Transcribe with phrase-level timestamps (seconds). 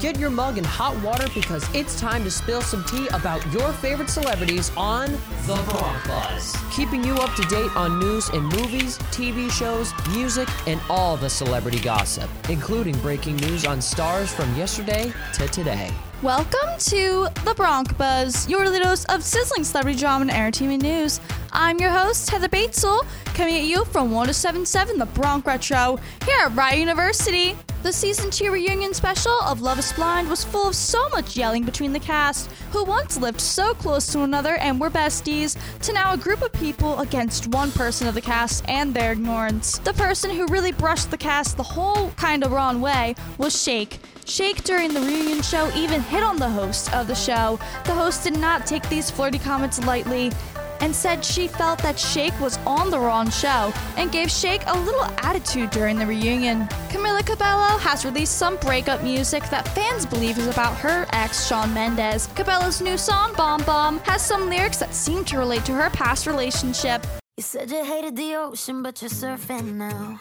[0.00, 3.72] Get your mug in hot water because it's time to spill some tea about your
[3.72, 5.10] favorite celebrities on
[5.46, 6.54] The Bronc Buzz.
[6.70, 11.30] Keeping you up to date on news in movies, TV shows, music, and all the
[11.30, 15.90] celebrity gossip, including breaking news on stars from yesterday to today.
[16.22, 21.20] Welcome to The Bronc Buzz, your little dose of sizzling celebrity drama and entertainment news.
[21.52, 26.54] I'm your host, Heather Batezel, coming at you from 1077 The Bronc Retro here at
[26.54, 27.56] Rider University.
[27.86, 31.62] The season 2 reunion special of Love is Blind was full of so much yelling
[31.62, 36.12] between the cast, who once lived so close to another and were besties, to now
[36.12, 39.78] a group of people against one person of the cast and their ignorance.
[39.78, 44.00] The person who really brushed the cast the whole kind of wrong way was Shake.
[44.24, 47.56] Shake during the reunion show even hit on the host of the show.
[47.84, 50.32] The host did not take these flirty comments lightly
[50.80, 54.78] and said she felt that Shake was on the wrong show and gave Shake a
[54.78, 56.66] little attitude during the reunion.
[56.88, 61.72] Camila Cabello has released some breakup music that fans believe is about her ex, Shawn
[61.74, 62.26] Mendes.
[62.28, 66.26] Cabello's new song, Bam Bam, has some lyrics that seem to relate to her past
[66.26, 67.06] relationship.
[67.36, 70.18] You said you hated the ocean, but you're surfing now.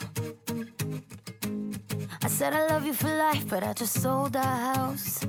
[2.22, 5.24] I said I love you for life, but I just sold our house.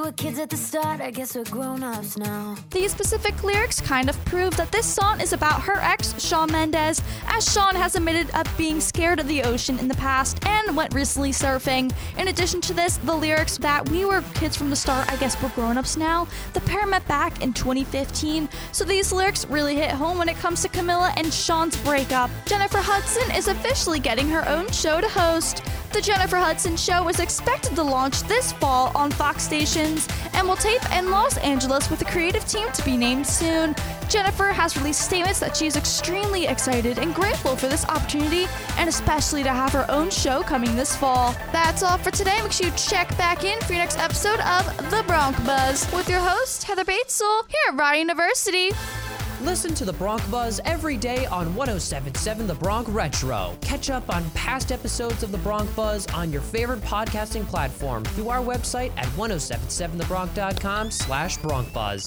[0.00, 2.56] We were kids at the start, I guess we're grown ups now.
[2.70, 7.02] These specific lyrics kind of prove that this song is about her ex, Shawn Mendes,
[7.26, 10.94] as Shawn has admitted of being scared of the ocean in the past and went
[10.94, 11.92] recently surfing.
[12.16, 15.40] In addition to this, the lyrics that we were kids from the start, I guess
[15.42, 19.90] we're grown ups now, the pair met back in 2015, so these lyrics really hit
[19.90, 22.30] home when it comes to Camila and Shawn's breakup.
[22.46, 25.62] Jennifer Hudson is officially getting her own show to host.
[25.92, 30.54] The Jennifer Hudson Show is expected to launch this fall on Fox stations and will
[30.54, 33.74] tape in Los Angeles with a creative team to be named soon.
[34.08, 38.46] Jennifer has released statements that she is extremely excited and grateful for this opportunity
[38.78, 41.34] and especially to have her own show coming this fall.
[41.50, 42.40] That's all for today.
[42.40, 46.08] Make sure you check back in for your next episode of The Bronc Buzz with
[46.08, 48.70] your host, Heather Batezel, here at Rider University.
[49.42, 53.56] Listen to the Bronc Buzz every day on 1077 The Bronc Retro.
[53.62, 58.28] Catch up on past episodes of the Bronc Buzz on your favorite podcasting platform through
[58.28, 62.06] our website at 1077thebronc.com slash Bronc Buzz.